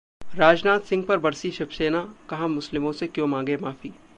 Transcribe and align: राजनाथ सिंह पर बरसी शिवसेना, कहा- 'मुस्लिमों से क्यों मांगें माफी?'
राजनाथ 0.35 0.79
सिंह 0.79 1.03
पर 1.05 1.17
बरसी 1.17 1.51
शिवसेना, 1.51 2.15
कहा- 2.29 2.47
'मुस्लिमों 2.47 2.91
से 2.91 3.07
क्यों 3.07 3.27
मांगें 3.27 3.57
माफी?' 3.61 3.93